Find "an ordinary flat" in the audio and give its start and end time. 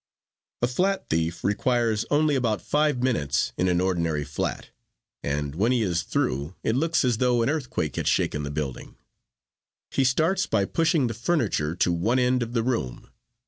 3.67-4.71